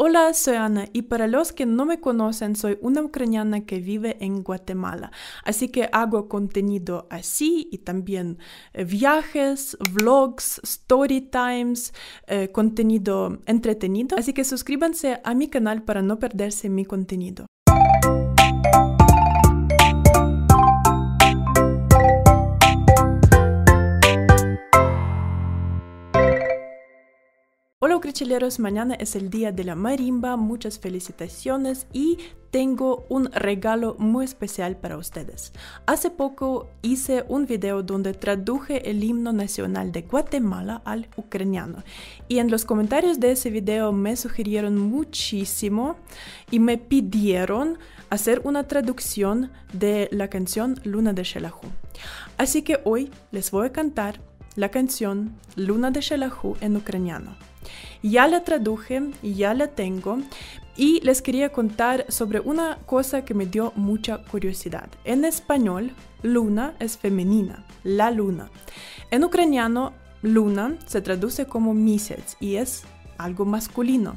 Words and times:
Hola, 0.00 0.32
soy 0.32 0.54
Ana 0.54 0.86
y 0.92 1.02
para 1.02 1.26
los 1.26 1.52
que 1.52 1.66
no 1.66 1.84
me 1.84 1.98
conocen, 1.98 2.54
soy 2.54 2.78
una 2.82 3.02
ucraniana 3.02 3.66
que 3.66 3.80
vive 3.80 4.16
en 4.20 4.44
Guatemala. 4.44 5.10
Así 5.42 5.70
que 5.70 5.88
hago 5.90 6.28
contenido 6.28 7.08
así 7.10 7.68
y 7.72 7.78
también 7.78 8.38
eh, 8.74 8.84
viajes, 8.84 9.76
vlogs, 9.90 10.60
story 10.62 11.20
times, 11.22 11.92
eh, 12.28 12.52
contenido 12.52 13.40
entretenido. 13.46 14.16
Así 14.16 14.32
que 14.32 14.44
suscríbanse 14.44 15.20
a 15.24 15.34
mi 15.34 15.48
canal 15.48 15.82
para 15.82 16.00
no 16.00 16.20
perderse 16.20 16.68
mi 16.68 16.84
contenido. 16.84 17.46
Ucrichileros, 27.98 28.60
mañana 28.60 28.94
es 28.94 29.16
el 29.16 29.28
día 29.28 29.50
de 29.50 29.64
la 29.64 29.74
marimba, 29.74 30.36
muchas 30.36 30.78
felicitaciones 30.78 31.88
y 31.92 32.18
tengo 32.52 33.04
un 33.08 33.26
regalo 33.32 33.96
muy 33.98 34.24
especial 34.24 34.76
para 34.76 34.96
ustedes. 34.96 35.52
Hace 35.84 36.10
poco 36.10 36.70
hice 36.80 37.24
un 37.26 37.46
video 37.46 37.82
donde 37.82 38.14
traduje 38.14 38.88
el 38.88 39.02
himno 39.02 39.32
nacional 39.32 39.90
de 39.90 40.02
Guatemala 40.02 40.80
al 40.84 41.08
ucraniano 41.16 41.82
y 42.28 42.38
en 42.38 42.52
los 42.52 42.64
comentarios 42.64 43.18
de 43.18 43.32
ese 43.32 43.50
video 43.50 43.90
me 43.90 44.14
sugirieron 44.14 44.78
muchísimo 44.78 45.96
y 46.52 46.60
me 46.60 46.78
pidieron 46.78 47.80
hacer 48.10 48.42
una 48.44 48.68
traducción 48.68 49.50
de 49.72 50.08
la 50.12 50.28
canción 50.28 50.80
Luna 50.84 51.14
de 51.14 51.24
Shelahu. 51.24 51.66
Así 52.36 52.62
que 52.62 52.80
hoy 52.84 53.10
les 53.32 53.50
voy 53.50 53.66
a 53.66 53.72
cantar 53.72 54.20
la 54.58 54.70
canción 54.70 55.36
Luna 55.54 55.92
de 55.92 56.00
Shelahu 56.00 56.56
en 56.60 56.76
ucraniano. 56.76 57.36
Ya 58.02 58.26
la 58.26 58.42
traduje, 58.42 59.12
ya 59.22 59.54
la 59.54 59.68
tengo 59.68 60.18
y 60.76 61.00
les 61.02 61.22
quería 61.22 61.50
contar 61.50 62.06
sobre 62.08 62.40
una 62.40 62.78
cosa 62.84 63.24
que 63.24 63.34
me 63.34 63.46
dio 63.46 63.72
mucha 63.76 64.18
curiosidad. 64.18 64.88
En 65.04 65.24
español, 65.24 65.92
luna 66.24 66.74
es 66.80 66.98
femenina, 66.98 67.64
la 67.84 68.10
luna. 68.10 68.50
En 69.12 69.22
ucraniano, 69.22 69.92
luna 70.22 70.76
se 70.86 71.02
traduce 71.02 71.46
como 71.46 71.72
misec 71.72 72.24
y 72.40 72.56
es 72.56 72.82
algo 73.18 73.44
masculino. 73.44 74.16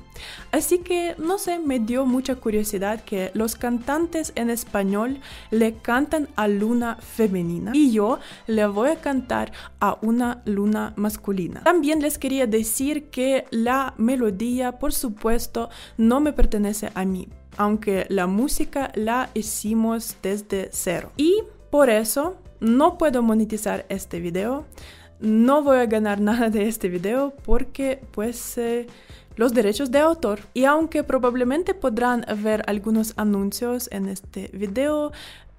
Así 0.51 0.79
que, 0.79 1.15
no 1.17 1.37
sé, 1.37 1.59
me 1.59 1.79
dio 1.79 2.05
mucha 2.05 2.35
curiosidad 2.35 3.03
que 3.03 3.31
los 3.33 3.55
cantantes 3.55 4.31
en 4.35 4.49
español 4.49 5.19
le 5.49 5.75
cantan 5.75 6.29
a 6.35 6.47
luna 6.47 6.97
femenina 7.01 7.71
y 7.73 7.91
yo 7.91 8.19
le 8.47 8.65
voy 8.67 8.89
a 8.89 9.01
cantar 9.01 9.51
a 9.79 9.97
una 10.01 10.41
luna 10.45 10.93
masculina. 10.95 11.63
También 11.63 12.01
les 12.01 12.17
quería 12.17 12.47
decir 12.47 13.09
que 13.09 13.45
la 13.51 13.93
melodía, 13.97 14.79
por 14.79 14.93
supuesto, 14.93 15.69
no 15.97 16.19
me 16.19 16.33
pertenece 16.33 16.91
a 16.93 17.05
mí, 17.05 17.27
aunque 17.57 18.05
la 18.09 18.27
música 18.27 18.91
la 18.95 19.29
hicimos 19.33 20.15
desde 20.21 20.69
cero. 20.71 21.11
Y 21.17 21.43
por 21.69 21.89
eso 21.89 22.37
no 22.59 22.97
puedo 22.97 23.23
monetizar 23.23 23.85
este 23.89 24.19
video 24.19 24.65
no 25.21 25.63
voy 25.63 25.77
a 25.77 25.85
ganar 25.85 26.19
nada 26.29 26.49
de 26.49 26.67
este 26.67 26.89
video 26.89 27.33
porque 27.45 28.01
pues 28.11 28.57
eh, 28.57 28.87
los 29.35 29.53
derechos 29.53 29.91
de 29.91 29.99
autor. 29.99 30.39
Y 30.53 30.65
aunque 30.65 31.03
probablemente 31.03 31.73
podrán 31.73 32.25
ver 32.43 32.63
algunos 32.67 33.13
anuncios 33.17 33.87
en 33.91 34.07
este 34.07 34.49
video, 34.53 35.11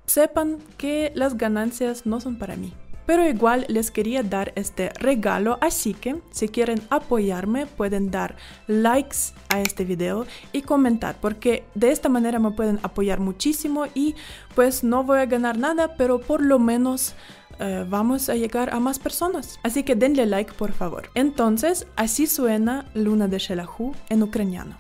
sepan 0.06 0.58
que 0.76 1.12
las 1.14 1.36
ganancias 1.36 2.06
no 2.06 2.20
son 2.20 2.36
para 2.36 2.56
mí. 2.56 2.72
Pero 3.06 3.28
igual 3.28 3.66
les 3.68 3.90
quería 3.90 4.22
dar 4.22 4.52
este 4.54 4.90
regalo, 5.00 5.58
así 5.60 5.92
que 5.92 6.22
si 6.30 6.48
quieren 6.48 6.80
apoyarme 6.88 7.66
pueden 7.66 8.12
dar 8.12 8.36
likes 8.68 9.34
a 9.48 9.60
este 9.60 9.84
video 9.84 10.24
y 10.52 10.62
comentar, 10.62 11.16
porque 11.20 11.64
de 11.74 11.90
esta 11.90 12.08
manera 12.08 12.38
me 12.38 12.52
pueden 12.52 12.78
apoyar 12.84 13.18
muchísimo 13.18 13.86
y 13.92 14.14
pues 14.54 14.84
no 14.84 15.02
voy 15.02 15.18
a 15.18 15.26
ganar 15.26 15.58
nada, 15.58 15.96
pero 15.96 16.20
por 16.20 16.42
lo 16.42 16.60
menos 16.60 17.16
eh, 17.62 17.86
vamos 17.88 18.28
a 18.28 18.34
llegar 18.34 18.74
a 18.74 18.80
más 18.80 18.98
personas. 18.98 19.58
Así 19.62 19.84
que 19.84 19.94
denle 19.94 20.26
like 20.26 20.52
por 20.54 20.72
favor. 20.72 21.10
Entonces, 21.14 21.86
así 21.96 22.26
suena 22.26 22.86
Luna 22.94 23.28
de 23.28 23.38
Shelahu 23.38 23.94
en 24.08 24.22
ucraniano. 24.22 24.76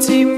team 0.00 0.33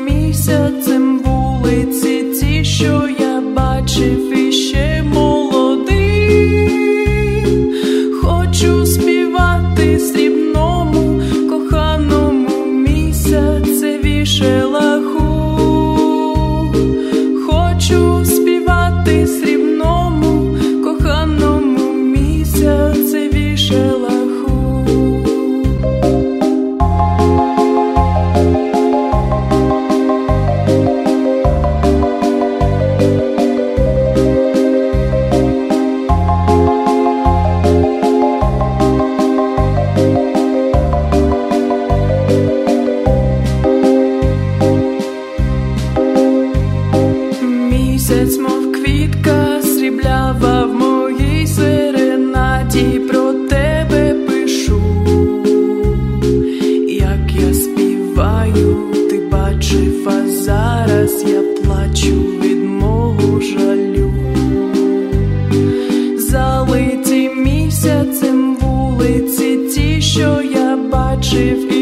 Халява 50.06 50.65
в 50.65 50.75
моїй 50.75 51.47
серенаті 51.47 53.00
про 53.09 53.33
тебе 53.33 54.15
пишу, 54.15 54.81
як 56.89 57.33
я 57.49 57.55
співаю, 57.55 58.77
ти 59.11 59.19
бачив, 59.33 60.09
а 60.09 60.28
зараз 60.28 61.25
я 61.28 61.43
плачу 61.43 62.15
від 62.43 62.65
мого 62.65 63.41
жалю, 63.41 64.11
залиті 66.19 67.31
місяцем 67.37 68.56
вулиці, 68.61 69.56
ті, 69.56 70.03
що 70.03 70.41
я 70.55 70.77
бачив. 70.77 71.75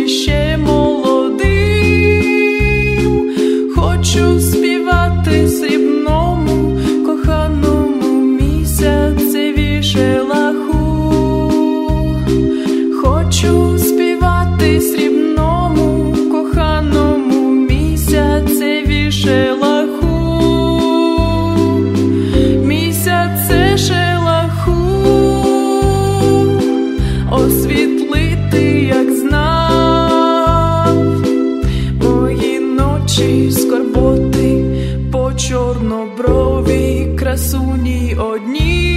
Красуні 37.35 38.17
одній, 38.19 38.95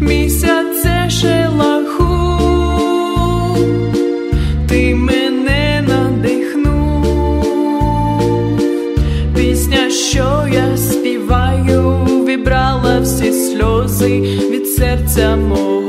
місяце 0.00 1.10
шелаху, 1.10 2.38
ти 4.68 4.94
мене 4.94 5.84
надихнув, 5.88 7.06
пісня, 9.34 9.90
що 9.90 10.46
я 10.52 10.76
співаю, 10.76 12.06
вібрала 12.28 13.00
всі 13.00 13.32
сльози 13.32 14.20
від 14.50 14.66
серця 14.68 15.36
мого. 15.36 15.79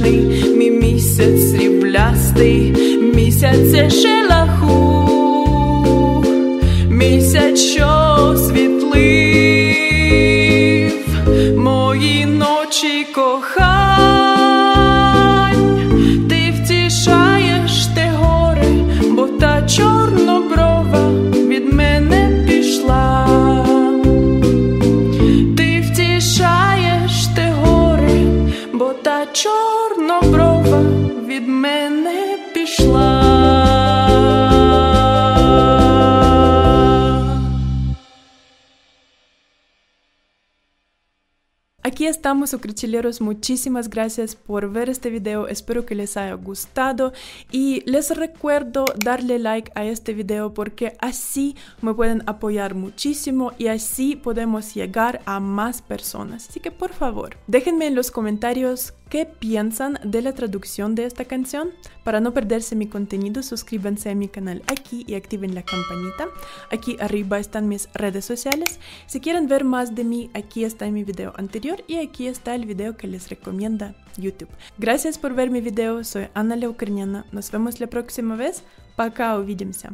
Невдячний, 0.00 0.54
мій 0.56 0.70
місяць 0.70 1.50
сріблястий, 1.50 2.74
місяць 3.14 3.94
шелаху, 4.02 5.04
місяць, 6.88 7.60
що 7.60 8.36
світлив 8.38 8.67
10 42.08 42.17
estamos, 42.28 42.52
Ucrichileros. 42.52 43.22
Muchísimas 43.22 43.88
gracias 43.88 44.36
por 44.36 44.70
ver 44.70 44.90
este 44.90 45.08
video. 45.08 45.48
Espero 45.48 45.86
que 45.86 45.94
les 45.94 46.18
haya 46.18 46.34
gustado. 46.34 47.14
Y 47.50 47.80
les 47.90 48.14
recuerdo 48.14 48.84
darle 49.02 49.38
like 49.38 49.72
a 49.74 49.86
este 49.86 50.12
video 50.12 50.52
porque 50.52 50.94
así 50.98 51.56
me 51.80 51.94
pueden 51.94 52.22
apoyar 52.26 52.74
muchísimo 52.74 53.52
y 53.56 53.68
así 53.68 54.14
podemos 54.14 54.74
llegar 54.74 55.22
a 55.24 55.40
más 55.40 55.80
personas. 55.80 56.50
Así 56.50 56.60
que 56.60 56.70
por 56.70 56.92
favor, 56.92 57.38
déjenme 57.46 57.86
en 57.86 57.94
los 57.94 58.10
comentarios 58.10 58.92
qué 59.08 59.24
piensan 59.24 59.98
de 60.04 60.22
la 60.22 60.34
traducción 60.34 60.94
de 60.94 61.04
esta 61.04 61.24
canción. 61.24 61.70
Para 62.04 62.20
no 62.20 62.34
perderse 62.34 62.76
mi 62.76 62.88
contenido, 62.88 63.42
suscríbanse 63.42 64.10
a 64.10 64.14
mi 64.14 64.28
canal 64.28 64.62
aquí 64.66 65.04
y 65.06 65.14
activen 65.14 65.54
la 65.54 65.62
campanita. 65.62 66.28
Aquí 66.70 66.96
arriba 67.00 67.38
están 67.38 67.68
mis 67.68 67.88
redes 67.94 68.24
sociales. 68.24 68.80
Si 69.06 69.20
quieren 69.20 69.46
ver 69.46 69.64
más 69.64 69.94
de 69.94 70.04
mí, 70.04 70.30
aquí 70.34 70.64
está 70.64 70.90
mi 70.90 71.04
video 71.04 71.32
anterior 71.36 71.82
y 71.86 71.96
aquí 71.96 72.17
está 72.27 72.55
el 72.55 72.65
video 72.65 72.97
que 72.97 73.07
les 73.07 73.29
recomienda 73.29 73.93
YouTube. 74.17 74.49
Gracias 74.77 75.17
por 75.17 75.33
ver 75.33 75.49
mi 75.49 75.61
video, 75.61 76.03
soy 76.03 76.27
Anna 76.33 76.55
Leukarniana. 76.55 77.25
Nos 77.31 77.51
vemos 77.51 77.79
la 77.79 77.87
próxima 77.87 78.35
vez. 78.35 78.63
Пока, 78.95 79.37
увидимся. 79.37 79.91